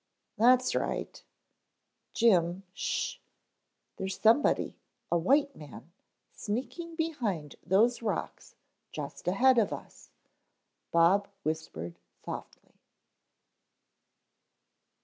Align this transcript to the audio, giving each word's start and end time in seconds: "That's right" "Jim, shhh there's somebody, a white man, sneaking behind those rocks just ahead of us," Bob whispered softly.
"That's 0.35 0.73
right" 0.73 1.23
"Jim, 2.15 2.63
shhh 2.73 3.19
there's 3.97 4.19
somebody, 4.19 4.75
a 5.11 5.17
white 5.19 5.55
man, 5.55 5.91
sneaking 6.33 6.95
behind 6.95 7.55
those 7.63 8.01
rocks 8.01 8.55
just 8.91 9.27
ahead 9.27 9.59
of 9.59 9.71
us," 9.71 10.09
Bob 10.91 11.27
whispered 11.43 11.99
softly. 12.25 12.79